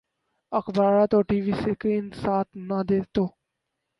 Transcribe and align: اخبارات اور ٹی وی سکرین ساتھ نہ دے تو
اخبارات 0.51 1.09
اور 1.13 1.23
ٹی 1.29 1.37
وی 1.41 1.53
سکرین 1.63 2.05
ساتھ 2.21 2.49
نہ 2.67 2.79
دے 2.89 2.99
تو 3.13 3.23